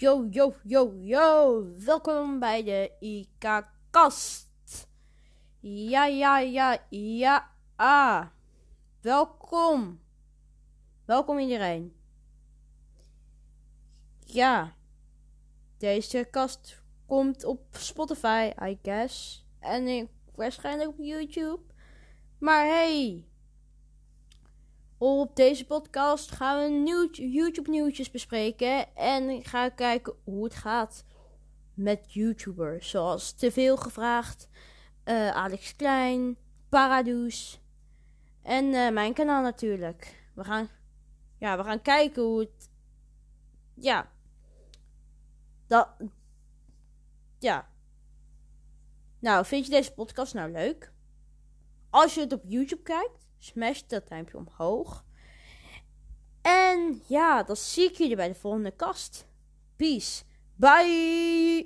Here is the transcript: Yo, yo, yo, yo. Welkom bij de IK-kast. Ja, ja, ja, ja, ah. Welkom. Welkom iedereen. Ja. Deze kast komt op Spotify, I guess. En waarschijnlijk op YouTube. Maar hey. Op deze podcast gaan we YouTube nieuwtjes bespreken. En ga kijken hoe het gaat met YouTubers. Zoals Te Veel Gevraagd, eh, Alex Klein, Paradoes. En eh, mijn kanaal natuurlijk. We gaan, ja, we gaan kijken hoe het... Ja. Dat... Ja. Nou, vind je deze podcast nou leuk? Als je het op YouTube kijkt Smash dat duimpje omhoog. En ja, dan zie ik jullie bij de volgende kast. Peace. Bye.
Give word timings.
Yo, 0.00 0.26
yo, 0.30 0.54
yo, 0.64 0.94
yo. 1.00 1.64
Welkom 1.84 2.38
bij 2.38 2.62
de 2.62 2.92
IK-kast. 3.00 4.48
Ja, 5.60 6.06
ja, 6.06 6.38
ja, 6.38 6.86
ja, 6.88 7.50
ah. 7.76 8.26
Welkom. 9.00 10.00
Welkom 11.04 11.38
iedereen. 11.38 11.96
Ja. 14.24 14.74
Deze 15.78 16.28
kast 16.30 16.82
komt 17.06 17.44
op 17.44 17.66
Spotify, 17.70 18.52
I 18.62 18.78
guess. 18.82 19.46
En 19.58 20.08
waarschijnlijk 20.34 20.88
op 20.88 20.98
YouTube. 20.98 21.62
Maar 22.38 22.66
hey. 22.66 23.29
Op 25.02 25.36
deze 25.36 25.66
podcast 25.66 26.30
gaan 26.30 26.58
we 26.58 27.08
YouTube 27.12 27.70
nieuwtjes 27.70 28.10
bespreken. 28.10 28.96
En 28.96 29.44
ga 29.44 29.68
kijken 29.68 30.14
hoe 30.24 30.44
het 30.44 30.54
gaat 30.54 31.04
met 31.74 32.12
YouTubers. 32.12 32.90
Zoals 32.90 33.32
Te 33.32 33.52
Veel 33.52 33.76
Gevraagd, 33.76 34.48
eh, 35.04 35.30
Alex 35.30 35.76
Klein, 35.76 36.36
Paradoes. 36.68 37.60
En 38.42 38.74
eh, 38.74 38.92
mijn 38.92 39.12
kanaal 39.12 39.42
natuurlijk. 39.42 40.30
We 40.34 40.44
gaan, 40.44 40.68
ja, 41.38 41.56
we 41.56 41.64
gaan 41.64 41.82
kijken 41.82 42.22
hoe 42.22 42.40
het... 42.40 42.70
Ja. 43.74 44.10
Dat... 45.66 45.88
Ja. 47.38 47.68
Nou, 49.18 49.44
vind 49.44 49.64
je 49.64 49.70
deze 49.70 49.92
podcast 49.92 50.34
nou 50.34 50.50
leuk? 50.50 50.92
Als 51.90 52.14
je 52.14 52.20
het 52.20 52.32
op 52.32 52.42
YouTube 52.44 52.82
kijkt 52.82 53.29
Smash 53.40 53.80
dat 53.86 54.08
duimpje 54.08 54.36
omhoog. 54.36 55.04
En 56.42 57.02
ja, 57.06 57.42
dan 57.42 57.56
zie 57.56 57.84
ik 57.84 57.96
jullie 57.96 58.16
bij 58.16 58.28
de 58.28 58.34
volgende 58.34 58.70
kast. 58.70 59.26
Peace. 59.76 60.22
Bye. 60.56 61.50